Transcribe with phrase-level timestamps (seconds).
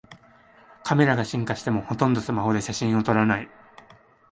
[0.83, 3.47] カメラが進化してもほとんどスマホで写真を撮らない